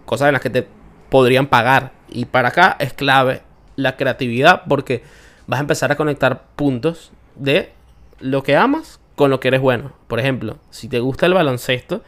cosas 0.05 0.29
en 0.29 0.33
las 0.33 0.43
que 0.43 0.51
te 0.51 0.67
podrían 1.09 1.47
pagar. 1.47 1.93
Y 2.09 2.25
para 2.25 2.49
acá 2.49 2.77
es 2.79 2.93
clave 2.93 3.43
la 3.77 3.97
creatividad 3.97 4.63
porque 4.69 5.03
vas 5.47 5.59
a 5.59 5.63
empezar 5.63 5.93
a 5.93 5.97
conectar 5.97 6.45
puntos 6.57 7.13
de 7.37 7.73
lo 8.21 8.43
que 8.43 8.57
amas 8.57 9.01
con 9.15 9.31
lo 9.31 9.41
que 9.41 9.49
eres 9.49 9.61
bueno. 9.61 9.93
Por 10.07 10.19
ejemplo, 10.19 10.59
si 10.71 10.89
te 10.89 11.01
gusta 11.01 11.27
el 11.27 11.35
baloncesto, 11.35 12.03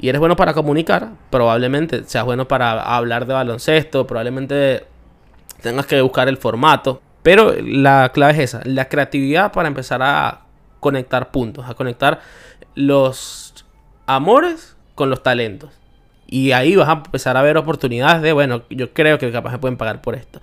y 0.00 0.08
eres 0.08 0.20
bueno 0.20 0.36
para 0.36 0.54
comunicar, 0.54 1.10
probablemente 1.30 2.04
seas 2.04 2.24
bueno 2.24 2.46
para 2.46 2.96
hablar 2.96 3.26
de 3.26 3.34
baloncesto, 3.34 4.06
probablemente 4.06 4.86
tengas 5.60 5.86
que 5.86 6.00
buscar 6.00 6.28
el 6.28 6.36
formato. 6.36 7.02
Pero 7.28 7.54
la 7.60 8.10
clave 8.14 8.32
es 8.32 8.38
esa, 8.38 8.62
la 8.64 8.88
creatividad 8.88 9.52
para 9.52 9.68
empezar 9.68 10.00
a 10.02 10.46
conectar 10.80 11.30
puntos, 11.30 11.68
a 11.68 11.74
conectar 11.74 12.20
los 12.74 13.66
amores 14.06 14.78
con 14.94 15.10
los 15.10 15.22
talentos. 15.22 15.68
Y 16.26 16.52
ahí 16.52 16.74
vas 16.74 16.88
a 16.88 16.92
empezar 16.92 17.36
a 17.36 17.42
ver 17.42 17.58
oportunidades 17.58 18.22
de, 18.22 18.32
bueno, 18.32 18.62
yo 18.70 18.94
creo 18.94 19.18
que 19.18 19.30
capaz 19.30 19.52
me 19.52 19.58
pueden 19.58 19.76
pagar 19.76 20.00
por 20.00 20.14
esto. 20.14 20.40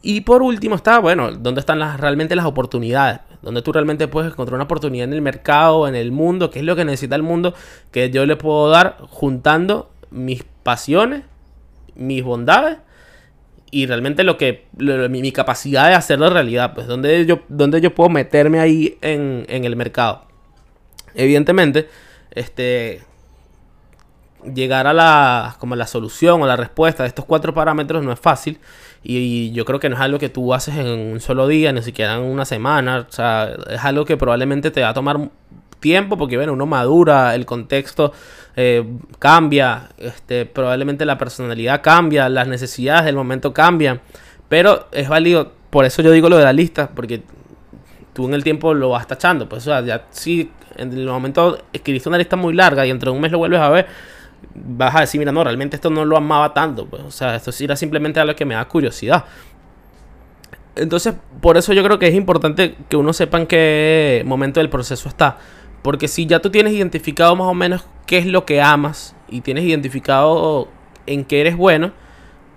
Y 0.00 0.22
por 0.22 0.40
último 0.40 0.74
está, 0.74 1.00
bueno, 1.00 1.32
¿dónde 1.32 1.60
están 1.60 1.78
las, 1.78 2.00
realmente 2.00 2.34
las 2.34 2.46
oportunidades? 2.46 3.20
Donde 3.42 3.60
tú 3.60 3.70
realmente 3.70 4.08
puedes 4.08 4.32
encontrar 4.32 4.54
una 4.54 4.64
oportunidad 4.64 5.04
en 5.04 5.12
el 5.12 5.20
mercado, 5.20 5.86
en 5.86 5.96
el 5.96 6.12
mundo, 6.12 6.48
qué 6.48 6.60
es 6.60 6.64
lo 6.64 6.76
que 6.76 6.86
necesita 6.86 7.14
el 7.14 7.22
mundo, 7.22 7.52
que 7.92 8.08
yo 8.08 8.24
le 8.24 8.36
puedo 8.36 8.70
dar 8.70 8.96
juntando 9.10 9.90
mis 10.10 10.44
pasiones, 10.62 11.24
mis 11.94 12.24
bondades 12.24 12.78
y 13.70 13.86
realmente 13.86 14.24
lo 14.24 14.38
que 14.38 14.66
mi, 14.78 15.32
capacidad 15.32 15.88
de 15.88 15.94
hacerlo 15.94 16.30
realidad, 16.30 16.74
pues 16.74 16.86
donde 16.86 17.26
yo, 17.26 17.40
donde 17.48 17.80
yo 17.80 17.94
puedo 17.94 18.10
meterme 18.10 18.60
ahí 18.60 18.98
en, 19.02 19.44
en 19.48 19.64
el 19.64 19.76
mercado. 19.76 20.24
Evidentemente, 21.14 21.88
este 22.30 23.02
llegar 24.54 24.86
a 24.86 24.92
la 24.92 25.56
como 25.58 25.74
la 25.74 25.86
solución 25.86 26.40
o 26.40 26.46
la 26.46 26.56
respuesta 26.56 27.02
de 27.02 27.08
estos 27.08 27.24
cuatro 27.24 27.52
parámetros 27.52 28.04
no 28.04 28.12
es 28.12 28.20
fácil 28.20 28.60
y, 29.02 29.50
yo 29.52 29.64
creo 29.64 29.80
que 29.80 29.88
no 29.88 29.96
es 29.96 30.00
algo 30.00 30.18
que 30.18 30.28
tú 30.28 30.54
haces 30.54 30.76
en 30.76 30.86
un 30.86 31.20
solo 31.20 31.46
día, 31.46 31.72
ni 31.72 31.82
siquiera 31.82 32.14
en 32.16 32.22
una 32.22 32.44
semana, 32.44 33.06
o 33.08 33.12
sea, 33.12 33.50
es 33.70 33.84
algo 33.84 34.04
que 34.04 34.16
probablemente 34.16 34.70
te 34.70 34.82
va 34.82 34.90
a 34.90 34.94
tomar 34.94 35.30
tiempo 35.80 36.16
porque 36.16 36.36
bueno, 36.36 36.52
uno 36.52 36.66
madura, 36.66 37.34
el 37.34 37.46
contexto 37.46 38.12
eh, 38.56 38.84
cambia, 39.18 39.88
este, 39.98 40.46
probablemente 40.46 41.04
la 41.04 41.16
personalidad 41.18 41.80
cambia, 41.82 42.28
las 42.28 42.48
necesidades 42.48 43.04
del 43.04 43.14
momento 43.14 43.52
cambian, 43.52 44.00
pero 44.48 44.88
es 44.92 45.08
válido, 45.08 45.52
por 45.70 45.84
eso 45.84 46.02
yo 46.02 46.10
digo 46.10 46.28
lo 46.28 46.38
de 46.38 46.44
la 46.44 46.52
lista, 46.52 46.90
porque 46.90 47.22
tú 48.12 48.26
en 48.26 48.34
el 48.34 48.42
tiempo 48.42 48.74
lo 48.74 48.90
vas 48.90 49.06
tachando, 49.06 49.48
pues 49.48 49.62
o 49.62 49.70
sea, 49.70 49.80
ya 49.82 50.06
si 50.10 50.50
en 50.76 50.92
el 50.92 51.06
momento 51.06 51.58
escribiste 51.72 52.08
una 52.08 52.18
lista 52.18 52.36
muy 52.36 52.54
larga 52.54 52.84
y 52.86 52.90
entre 52.90 53.10
un 53.10 53.20
mes 53.20 53.30
lo 53.30 53.38
vuelves 53.38 53.60
a 53.60 53.68
ver, 53.68 53.86
vas 54.54 54.94
a 54.94 55.00
decir, 55.00 55.18
mira, 55.18 55.32
no, 55.32 55.44
realmente 55.44 55.76
esto 55.76 55.90
no 55.90 56.04
lo 56.04 56.16
amaba 56.16 56.52
tanto, 56.54 56.86
pues, 56.86 57.02
o 57.02 57.10
sea, 57.10 57.36
esto 57.36 57.50
era 57.60 57.76
simplemente 57.76 58.20
algo 58.20 58.34
que 58.34 58.44
me 58.44 58.54
da 58.54 58.64
curiosidad. 58.66 59.24
Entonces, 60.74 61.14
por 61.40 61.56
eso 61.56 61.72
yo 61.72 61.82
creo 61.82 61.98
que 61.98 62.06
es 62.06 62.14
importante 62.14 62.76
que 62.88 62.96
uno 62.96 63.12
sepa 63.12 63.38
en 63.38 63.46
qué 63.46 64.22
momento 64.24 64.60
del 64.60 64.68
proceso 64.68 65.08
está. 65.08 65.38
Porque 65.82 66.08
si 66.08 66.26
ya 66.26 66.40
tú 66.40 66.50
tienes 66.50 66.72
identificado 66.72 67.34
más 67.36 67.46
o 67.46 67.54
menos 67.54 67.86
qué 68.06 68.18
es 68.18 68.26
lo 68.26 68.44
que 68.44 68.60
amas 68.60 69.14
y 69.28 69.40
tienes 69.40 69.64
identificado 69.64 70.68
en 71.06 71.24
qué 71.24 71.40
eres 71.40 71.56
bueno, 71.56 71.92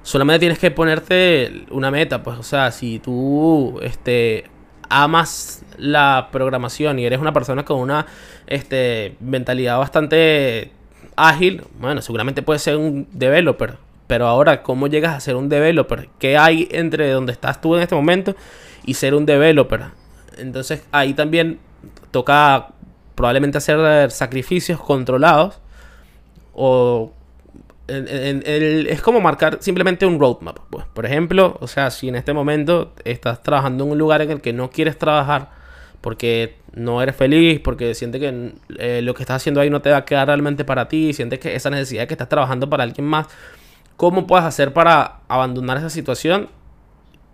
solamente 0.03 0.39
tienes 0.39 0.59
que 0.59 0.71
ponerte 0.71 1.65
una 1.69 1.91
meta, 1.91 2.23
pues, 2.23 2.37
o 2.37 2.43
sea, 2.43 2.71
si 2.71 2.99
tú 2.99 3.79
este 3.81 4.45
amas 4.89 5.63
la 5.77 6.29
programación 6.31 6.99
y 6.99 7.05
eres 7.05 7.19
una 7.19 7.31
persona 7.31 7.63
con 7.63 7.79
una 7.79 8.05
este 8.47 9.15
mentalidad 9.21 9.77
bastante 9.77 10.71
ágil, 11.15 11.63
bueno, 11.79 12.01
seguramente 12.01 12.41
puedes 12.41 12.61
ser 12.61 12.77
un 12.77 13.07
developer. 13.11 13.77
Pero 14.07 14.27
ahora, 14.27 14.61
¿cómo 14.61 14.87
llegas 14.87 15.15
a 15.15 15.19
ser 15.21 15.37
un 15.37 15.47
developer? 15.47 16.09
¿Qué 16.19 16.37
hay 16.37 16.67
entre 16.71 17.09
donde 17.11 17.31
estás 17.31 17.61
tú 17.61 17.75
en 17.75 17.81
este 17.81 17.95
momento 17.95 18.35
y 18.85 18.95
ser 18.95 19.15
un 19.15 19.25
developer? 19.25 19.83
Entonces 20.37 20.83
ahí 20.91 21.13
también 21.13 21.59
toca 22.11 22.73
probablemente 23.21 23.59
hacer 23.59 24.09
sacrificios 24.09 24.79
controlados 24.79 25.59
o 26.55 27.13
es 27.87 28.99
como 29.03 29.21
marcar 29.21 29.59
simplemente 29.61 30.07
un 30.07 30.19
roadmap. 30.19 30.57
Pues, 30.71 30.87
por 30.91 31.05
ejemplo, 31.05 31.55
o 31.61 31.67
sea, 31.67 31.91
si 31.91 32.09
en 32.09 32.15
este 32.15 32.33
momento 32.33 32.93
estás 33.05 33.43
trabajando 33.43 33.83
en 33.83 33.91
un 33.91 33.99
lugar 33.99 34.23
en 34.23 34.31
el 34.31 34.41
que 34.41 34.53
no 34.53 34.71
quieres 34.71 34.97
trabajar, 34.97 35.51
porque 36.01 36.55
no 36.73 36.99
eres 37.03 37.15
feliz, 37.15 37.59
porque 37.59 37.93
sientes 37.93 38.19
que 38.21 38.53
eh, 38.79 39.03
lo 39.03 39.13
que 39.13 39.21
estás 39.21 39.35
haciendo 39.35 39.61
ahí 39.61 39.69
no 39.69 39.83
te 39.83 39.91
va 39.91 39.97
a 39.97 40.05
quedar 40.05 40.25
realmente 40.25 40.65
para 40.65 40.87
ti, 40.87 41.13
sientes 41.13 41.37
que 41.37 41.55
esa 41.55 41.69
necesidad 41.69 42.07
que 42.07 42.15
estás 42.15 42.27
trabajando 42.27 42.71
para 42.71 42.81
alguien 42.81 43.05
más, 43.05 43.27
¿cómo 43.97 44.25
puedes 44.25 44.45
hacer 44.45 44.73
para 44.73 45.19
abandonar 45.27 45.77
esa 45.77 45.91
situación? 45.91 46.49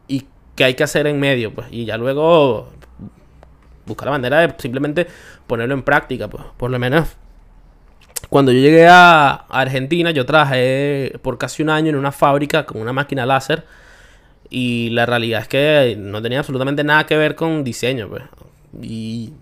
¿Y 0.10 0.26
qué 0.58 0.66
hay 0.66 0.74
que 0.74 0.84
hacer 0.84 1.08
en 1.08 1.18
medio? 1.18 1.54
Pues, 1.54 1.68
y 1.72 1.86
ya 1.86 1.96
luego 1.96 2.74
buscar 3.88 4.08
la 4.08 4.12
manera 4.12 4.46
de 4.46 4.54
simplemente 4.58 5.08
ponerlo 5.48 5.74
en 5.74 5.82
práctica, 5.82 6.28
pues, 6.28 6.44
por 6.58 6.70
lo 6.70 6.78
menos. 6.78 7.08
Cuando 8.30 8.52
yo 8.52 8.60
llegué 8.60 8.88
a 8.88 9.46
Argentina, 9.50 10.12
yo 10.12 10.26
trabajé 10.26 11.18
por 11.22 11.38
casi 11.38 11.64
un 11.64 11.70
año 11.70 11.90
en 11.90 11.96
una 11.96 12.12
fábrica 12.12 12.66
con 12.66 12.82
una 12.82 12.94
máquina 12.94 13.26
láser. 13.26 13.64
Y 14.50 14.90
la 14.92 15.06
realidad 15.06 15.42
es 15.42 15.48
que 15.48 15.96
no 15.98 16.22
tenía 16.22 16.40
absolutamente 16.40 16.84
nada 16.84 17.06
que 17.06 17.18
ver 17.18 17.36
con 17.36 17.64
diseño. 17.64 18.10
Pues. 18.10 18.24
Y 18.82 19.34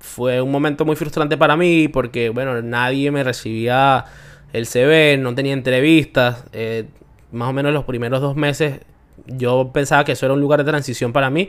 fue 0.00 0.40
un 0.40 0.50
momento 0.50 0.84
muy 0.84 0.96
frustrante 0.96 1.36
para 1.36 1.56
mí 1.56 1.88
porque, 1.88 2.30
bueno, 2.30 2.60
nadie 2.62 3.10
me 3.10 3.22
recibía 3.22 4.04
el 4.52 4.66
CV, 4.66 5.18
no 5.18 5.34
tenía 5.34 5.52
entrevistas. 5.52 6.44
Eh, 6.52 6.86
más 7.32 7.48
o 7.48 7.52
menos 7.52 7.72
los 7.72 7.84
primeros 7.84 8.20
dos 8.20 8.36
meses 8.36 8.80
yo 9.26 9.70
pensaba 9.72 10.04
que 10.04 10.12
eso 10.12 10.26
era 10.26 10.34
un 10.34 10.40
lugar 10.40 10.62
de 10.62 10.70
transición 10.70 11.12
para 11.12 11.30
mí, 11.30 11.48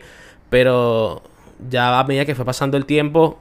pero 0.49 1.21
ya 1.69 1.99
a 1.99 2.03
medida 2.03 2.25
que 2.25 2.35
fue 2.35 2.45
pasando 2.45 2.77
el 2.77 2.85
tiempo, 2.85 3.39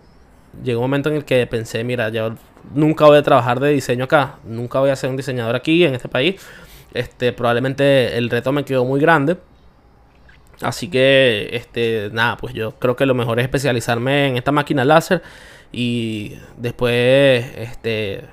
llegó 0.62 0.80
un 0.80 0.84
momento 0.84 1.08
en 1.08 1.16
el 1.16 1.24
que 1.24 1.46
pensé, 1.46 1.84
mira, 1.84 2.08
yo 2.08 2.34
nunca 2.74 3.04
voy 3.06 3.18
a 3.18 3.22
trabajar 3.22 3.60
de 3.60 3.70
diseño 3.70 4.04
acá, 4.04 4.36
nunca 4.44 4.80
voy 4.80 4.90
a 4.90 4.96
ser 4.96 5.10
un 5.10 5.16
diseñador 5.16 5.56
aquí 5.56 5.84
en 5.84 5.94
este 5.94 6.08
país. 6.08 6.40
Este, 6.94 7.32
probablemente 7.32 8.16
el 8.16 8.30
reto 8.30 8.52
me 8.52 8.64
quedó 8.64 8.84
muy 8.84 9.00
grande. 9.00 9.36
Así 10.62 10.88
que, 10.88 11.50
este, 11.52 12.08
nada, 12.12 12.38
pues 12.38 12.54
yo 12.54 12.72
creo 12.78 12.96
que 12.96 13.04
lo 13.04 13.14
mejor 13.14 13.38
es 13.38 13.44
especializarme 13.44 14.28
en 14.28 14.36
esta 14.38 14.52
máquina 14.52 14.84
láser 14.84 15.22
y 15.70 16.38
después, 16.56 17.44
este, 17.56 18.24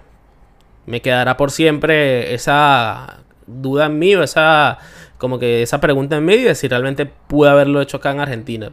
me 0.86 1.02
quedará 1.02 1.36
por 1.36 1.52
siempre 1.52 2.34
esa 2.34 3.20
duda 3.46 3.88
en 3.88 4.00
mí 4.00 4.16
o 4.16 4.24
esa, 4.24 4.78
como 5.18 5.40
que 5.40 5.62
esa 5.64 5.82
pregunta 5.82 6.16
en 6.16 6.26
mí 6.26 6.38
de 6.38 6.56
si 6.56 6.68
realmente 6.70 7.06
pude 7.06 7.50
haberlo 7.50 7.82
hecho 7.82 7.98
acá 7.98 8.12
en 8.12 8.22
Argentina. 8.22 8.72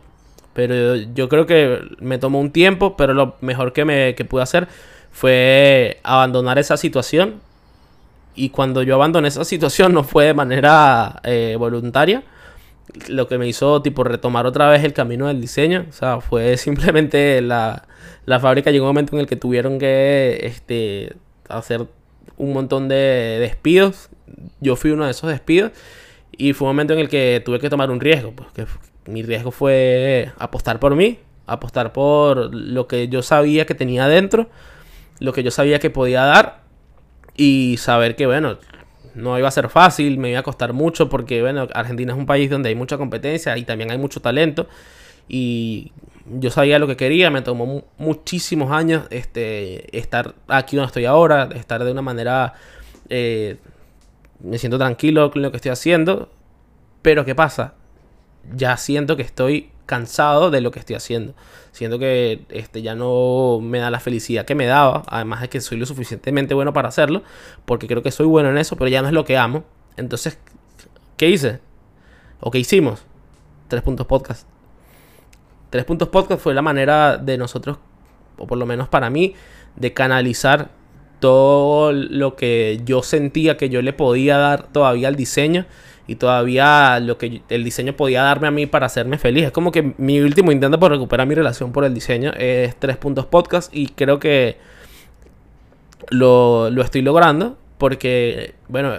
Pero 0.52 0.96
yo 0.96 1.28
creo 1.28 1.46
que 1.46 1.80
me 2.00 2.18
tomó 2.18 2.40
un 2.40 2.50
tiempo, 2.50 2.96
pero 2.96 3.14
lo 3.14 3.36
mejor 3.40 3.72
que, 3.72 3.84
me, 3.84 4.14
que 4.14 4.24
pude 4.24 4.42
hacer 4.42 4.68
fue 5.10 6.00
abandonar 6.02 6.58
esa 6.58 6.76
situación. 6.76 7.40
Y 8.34 8.50
cuando 8.50 8.82
yo 8.82 8.94
abandoné 8.94 9.28
esa 9.28 9.44
situación 9.44 9.92
no 9.94 10.04
fue 10.04 10.26
de 10.26 10.34
manera 10.34 11.20
eh, 11.24 11.56
voluntaria, 11.58 12.22
lo 13.08 13.28
que 13.28 13.38
me 13.38 13.46
hizo 13.46 13.82
tipo 13.82 14.02
retomar 14.02 14.46
otra 14.46 14.68
vez 14.68 14.82
el 14.84 14.92
camino 14.92 15.28
del 15.28 15.40
diseño. 15.40 15.86
O 15.88 15.92
sea, 15.92 16.20
fue 16.20 16.56
simplemente 16.58 17.40
la, 17.40 17.86
la 18.26 18.40
fábrica 18.40 18.70
llegó 18.70 18.86
un 18.86 18.90
momento 18.90 19.14
en 19.14 19.20
el 19.20 19.26
que 19.26 19.36
tuvieron 19.36 19.78
que 19.78 20.40
este, 20.42 21.14
hacer 21.48 21.86
un 22.36 22.52
montón 22.52 22.88
de 22.88 23.38
despidos. 23.40 24.08
Yo 24.60 24.76
fui 24.76 24.90
uno 24.90 25.04
de 25.04 25.12
esos 25.12 25.30
despidos. 25.30 25.72
Y 26.36 26.54
fue 26.54 26.66
un 26.66 26.74
momento 26.74 26.94
en 26.94 27.00
el 27.00 27.08
que 27.08 27.42
tuve 27.44 27.58
que 27.58 27.68
tomar 27.68 27.90
un 27.90 28.00
riesgo. 28.00 28.32
Pues, 28.32 28.68
mi 29.12 29.22
riesgo 29.22 29.50
fue 29.50 30.32
apostar 30.38 30.80
por 30.80 30.94
mí. 30.94 31.18
Apostar 31.46 31.92
por 31.92 32.54
lo 32.54 32.86
que 32.86 33.08
yo 33.08 33.22
sabía 33.22 33.66
que 33.66 33.74
tenía 33.74 34.06
dentro. 34.06 34.48
Lo 35.18 35.32
que 35.32 35.42
yo 35.42 35.50
sabía 35.50 35.78
que 35.78 35.90
podía 35.90 36.22
dar. 36.22 36.62
Y 37.36 37.76
saber 37.78 38.16
que, 38.16 38.26
bueno, 38.26 38.58
no 39.14 39.38
iba 39.38 39.48
a 39.48 39.50
ser 39.50 39.68
fácil, 39.68 40.18
me 40.18 40.30
iba 40.30 40.40
a 40.40 40.42
costar 40.42 40.72
mucho 40.72 41.08
porque, 41.08 41.42
bueno, 41.42 41.66
Argentina 41.74 42.12
es 42.12 42.18
un 42.18 42.26
país 42.26 42.50
donde 42.50 42.68
hay 42.68 42.74
mucha 42.74 42.98
competencia 42.98 43.56
y 43.56 43.64
también 43.64 43.90
hay 43.90 43.98
mucho 43.98 44.20
talento. 44.20 44.68
Y 45.28 45.92
yo 46.26 46.50
sabía 46.50 46.78
lo 46.78 46.86
que 46.86 46.96
quería, 46.96 47.30
me 47.30 47.42
tomó 47.42 47.84
muchísimos 47.98 48.70
años 48.72 49.04
este, 49.10 49.96
estar 49.96 50.34
aquí 50.48 50.76
donde 50.76 50.88
estoy 50.88 51.04
ahora, 51.04 51.48
estar 51.54 51.82
de 51.84 51.92
una 51.92 52.02
manera... 52.02 52.54
Eh, 53.08 53.56
me 54.42 54.58
siento 54.58 54.78
tranquilo 54.78 55.30
con 55.30 55.42
lo 55.42 55.50
que 55.50 55.56
estoy 55.56 55.70
haciendo. 55.70 56.30
Pero 57.02 57.24
¿qué 57.24 57.34
pasa? 57.34 57.74
Ya 58.54 58.76
siento 58.76 59.16
que 59.16 59.22
estoy 59.22 59.70
cansado 59.86 60.50
de 60.50 60.60
lo 60.60 60.70
que 60.70 60.78
estoy 60.78 60.96
haciendo. 60.96 61.34
Siento 61.72 61.98
que 61.98 62.44
este, 62.48 62.82
ya 62.82 62.94
no 62.94 63.60
me 63.60 63.78
da 63.78 63.90
la 63.90 64.00
felicidad 64.00 64.44
que 64.44 64.54
me 64.54 64.66
daba. 64.66 65.02
Además 65.08 65.40
de 65.40 65.48
que 65.48 65.60
soy 65.60 65.78
lo 65.78 65.86
suficientemente 65.86 66.54
bueno 66.54 66.72
para 66.72 66.88
hacerlo. 66.88 67.22
Porque 67.64 67.86
creo 67.86 68.02
que 68.02 68.10
soy 68.10 68.26
bueno 68.26 68.50
en 68.50 68.58
eso, 68.58 68.76
pero 68.76 68.88
ya 68.88 69.02
no 69.02 69.08
es 69.08 69.14
lo 69.14 69.24
que 69.24 69.36
amo. 69.36 69.64
Entonces, 69.96 70.38
¿qué 71.16 71.28
hice? 71.28 71.60
¿O 72.40 72.50
qué 72.50 72.58
hicimos? 72.58 73.02
Tres 73.68 73.82
puntos 73.82 74.06
podcast. 74.06 74.46
Tres 75.70 75.84
puntos 75.84 76.08
podcast 76.08 76.42
fue 76.42 76.54
la 76.54 76.62
manera 76.62 77.16
de 77.16 77.38
nosotros, 77.38 77.78
o 78.38 78.46
por 78.46 78.58
lo 78.58 78.66
menos 78.66 78.88
para 78.88 79.08
mí, 79.08 79.34
de 79.76 79.92
canalizar 79.92 80.70
todo 81.20 81.92
lo 81.92 82.34
que 82.34 82.80
yo 82.84 83.02
sentía 83.02 83.56
que 83.56 83.68
yo 83.68 83.82
le 83.82 83.92
podía 83.92 84.38
dar 84.38 84.66
todavía 84.72 85.06
al 85.08 85.16
diseño 85.16 85.66
y 86.10 86.16
todavía 86.16 86.98
lo 86.98 87.18
que 87.18 87.40
el 87.48 87.62
diseño 87.62 87.92
podía 87.92 88.24
darme 88.24 88.48
a 88.48 88.50
mí 88.50 88.66
para 88.66 88.86
hacerme 88.86 89.16
feliz. 89.16 89.44
Es 89.44 89.52
como 89.52 89.70
que 89.70 89.94
mi 89.96 90.18
último 90.18 90.50
intento 90.50 90.80
por 90.80 90.90
recuperar 90.90 91.24
mi 91.24 91.36
relación 91.36 91.70
por 91.70 91.84
el 91.84 91.94
diseño 91.94 92.32
es 92.36 92.74
Tres 92.80 92.96
Puntos 92.96 93.26
Podcast 93.26 93.72
y 93.72 93.86
creo 93.86 94.18
que 94.18 94.58
lo, 96.08 96.68
lo 96.68 96.82
estoy 96.82 97.02
logrando 97.02 97.56
porque, 97.78 98.54
bueno, 98.66 98.96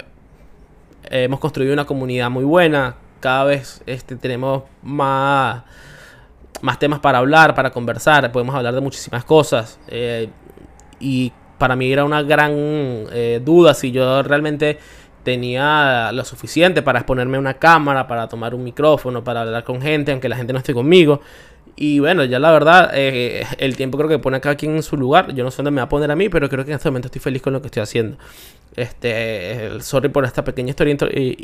hemos 1.09 1.41
construido 1.41 1.73
una 1.73 1.83
comunidad 1.83 2.29
muy 2.29 2.45
buena, 2.45 2.95
cada 3.19 3.43
vez 3.43 3.83
este, 3.87 4.15
tenemos 4.15 4.63
más 4.81 5.63
más 6.61 6.79
temas 6.79 7.01
para 7.01 7.17
hablar, 7.17 7.55
para 7.55 7.71
conversar, 7.71 8.31
podemos 8.31 8.55
hablar 8.55 8.73
de 8.73 8.79
muchísimas 8.79 9.25
cosas. 9.25 9.81
Eh, 9.89 10.29
y 11.01 11.33
para 11.57 11.75
mí 11.75 11.91
era 11.91 12.05
una 12.05 12.21
gran 12.23 12.53
eh, 12.55 13.41
duda 13.43 13.73
si 13.73 13.91
yo 13.91 14.23
realmente 14.23 14.79
tenía 15.23 16.11
lo 16.11 16.23
suficiente 16.25 16.81
para 16.81 16.99
exponerme 16.99 17.37
una 17.37 17.55
cámara, 17.55 18.07
para 18.07 18.27
tomar 18.27 18.55
un 18.55 18.63
micrófono, 18.63 19.23
para 19.23 19.41
hablar 19.41 19.63
con 19.63 19.81
gente, 19.81 20.11
aunque 20.11 20.29
la 20.29 20.35
gente 20.35 20.53
no 20.53 20.59
esté 20.59 20.73
conmigo. 20.73 21.21
Y 21.75 21.99
bueno, 21.99 22.23
ya 22.25 22.37
la 22.39 22.51
verdad, 22.51 22.91
eh, 22.93 23.45
el 23.57 23.75
tiempo 23.75 23.97
creo 23.97 24.09
que 24.09 24.19
pone 24.19 24.37
a 24.37 24.39
cada 24.41 24.55
quien 24.55 24.75
en 24.75 24.83
su 24.83 24.97
lugar. 24.97 25.33
Yo 25.33 25.43
no 25.43 25.51
sé 25.51 25.57
dónde 25.57 25.71
me 25.71 25.77
va 25.77 25.83
a 25.83 25.89
poner 25.89 26.11
a 26.11 26.15
mí, 26.15 26.29
pero 26.29 26.49
creo 26.49 26.65
que 26.65 26.71
en 26.71 26.77
este 26.77 26.89
momento 26.89 27.07
estoy 27.07 27.21
feliz 27.21 27.41
con 27.41 27.53
lo 27.53 27.61
que 27.61 27.67
estoy 27.67 27.81
haciendo. 27.81 28.17
Este, 28.75 29.79
sorry 29.81 30.09
por 30.09 30.25
esta 30.25 30.43
pequeña 30.43 30.69
historia 30.69 30.95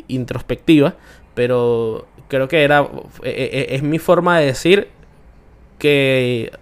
introspectiva, 0.08 0.94
pero 1.34 2.06
creo 2.28 2.46
que 2.46 2.62
era, 2.62 2.88
es 3.22 3.82
mi 3.82 3.98
forma 3.98 4.38
de 4.38 4.46
decir 4.46 4.88
que 5.78 6.52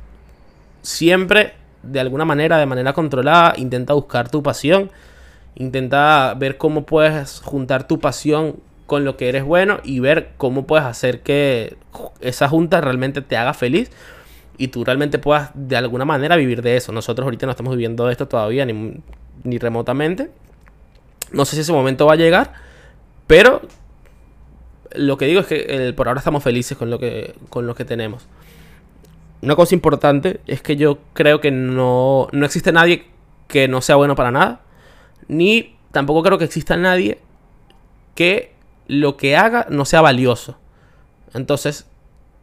siempre, 0.83 1.55
de 1.83 2.01
alguna 2.01 2.25
manera, 2.25 2.59
de 2.59 2.67
manera 2.67 2.93
controlada, 2.93 3.55
intenta 3.57 3.93
buscar 3.95 4.31
tu 4.31 4.43
pasión, 4.43 4.91
intenta 5.57 6.35
ver 6.35 6.57
cómo 6.57 6.87
puedes 6.87 7.41
juntar 7.41 7.89
tu 7.89 7.99
pasión 7.99 8.57
con 8.87 9.05
lo 9.05 9.17
que 9.17 9.29
eres 9.29 9.45
bueno 9.45 9.81
y 9.83 9.99
ver 10.01 10.31
cómo 10.37 10.67
puedes 10.67 10.87
hacer 10.87 11.23
que 11.23 11.77
esa 12.21 12.49
junta 12.49 12.81
realmente 12.81 13.21
te 13.21 13.37
haga 13.37 13.53
feliz 13.53 13.91
y 14.59 14.69
tú 14.69 14.85
realmente 14.85 15.19
puedas 15.19 15.51
de 15.55 15.77
alguna 15.77 16.05
manera 16.05 16.37
vivir 16.37 16.63
de 16.63 16.77
eso. 16.77 16.93
Nosotros 16.93 17.25
ahorita 17.25 17.47
no 17.47 17.53
estamos 17.53 17.75
viviendo 17.75 18.09
esto 18.09 18.29
todavía 18.29 18.65
ni, 18.65 19.03
ni 19.43 19.59
remotamente. 19.59 20.31
No 21.33 21.45
sé 21.45 21.57
si 21.57 21.63
ese 21.63 21.73
momento 21.73 22.07
va 22.07 22.13
a 22.13 22.17
llegar, 22.17 22.53
pero 23.27 23.63
lo 24.95 25.17
que 25.17 25.27
digo 25.27 25.41
es 25.41 25.47
que 25.47 25.93
por 25.97 26.07
ahora 26.09 26.19
estamos 26.19 26.45
felices 26.45 26.79
con 26.79 26.91
lo 26.91 26.99
que, 26.99 27.35
con 27.51 27.67
lo 27.67 27.75
que 27.75 27.85
tenemos 27.85 28.29
una 29.43 29.57
cosa 29.57 29.75
importante 29.75 30.41
es 30.47 30.63
que 30.63 30.77
yo 30.77 30.99
creo 31.13 31.41
que 31.41 31.51
no, 31.51 32.29
no 32.33 32.47
existe 32.47 32.73
nadie 32.73 33.07
que 33.49 33.69
no 33.69 33.81
sea 33.81 33.97
bueno 33.97 34.15
para 34.15 34.31
nada. 34.31 34.61
Ni 35.29 35.77
tampoco 35.93 36.23
creo 36.23 36.39
que 36.39 36.45
exista 36.45 36.77
nadie 36.77 37.19
que 38.15 38.55
lo 38.87 39.17
que 39.17 39.37
haga 39.37 39.67
no 39.71 39.85
sea 39.85 40.01
valioso. 40.01 40.59
Entonces, 41.35 41.87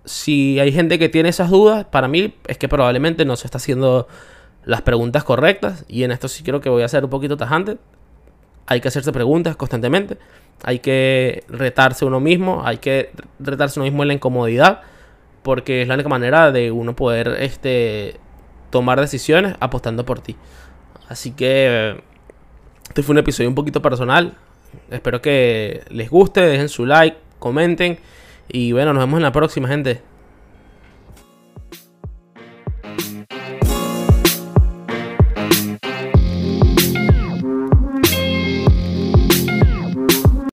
si 0.06 0.60
hay 0.60 0.72
gente 0.72 1.00
que 1.00 1.10
tiene 1.10 1.30
esas 1.30 1.50
dudas, 1.50 1.86
para 1.86 2.08
mí 2.08 2.34
es 2.48 2.58
que 2.58 2.68
probablemente 2.68 3.26
no 3.26 3.36
se 3.36 3.48
está 3.48 3.58
haciendo 3.58 4.08
las 4.66 4.82
preguntas 4.82 5.24
correctas. 5.24 5.86
Y 5.88 6.04
en 6.04 6.12
esto 6.12 6.28
sí 6.28 6.44
creo 6.44 6.62
que 6.62 6.70
voy 6.70 6.84
a 6.84 6.88
ser 6.88 7.04
un 7.04 7.10
poquito 7.10 7.38
tajante. 7.38 7.78
Hay 8.66 8.82
que 8.82 8.88
hacerse 8.88 9.12
preguntas 9.12 9.56
constantemente. 9.56 10.18
Hay 10.64 10.80
que 10.80 11.44
retarse 11.48 12.06
uno 12.06 12.20
mismo. 12.20 12.62
Hay 12.66 12.78
que 12.78 13.12
retarse 13.40 13.80
uno 13.80 13.86
mismo 13.86 14.04
en 14.04 14.10
la 14.10 14.14
incomodidad 14.14 14.82
porque 15.44 15.82
es 15.82 15.88
la 15.88 15.96
única 15.96 16.10
manera 16.10 16.52
de 16.52 16.72
uno 16.72 16.96
poder 16.96 17.36
este, 17.40 18.16
tomar 18.70 19.00
decisiones 19.00 19.56
apostando 19.60 20.06
por 20.06 20.20
ti. 20.20 20.38
Así 21.10 21.32
que 21.32 22.02
este 22.94 23.02
fue 23.02 23.14
un 23.14 23.18
episodio 23.18 23.50
un 23.50 23.56
poquito 23.56 23.82
personal. 23.82 24.36
Espero 24.92 25.20
que 25.20 25.82
les 25.90 26.12
guste, 26.12 26.42
dejen 26.42 26.70
su 26.70 26.86
like, 26.86 27.18
comenten 27.40 27.98
y 28.48 28.72
bueno, 28.72 28.94
nos 28.94 29.02
vemos 29.02 29.18
en 29.18 29.24
la 29.24 29.32
próxima 29.32 29.68
gente. 29.68 30.00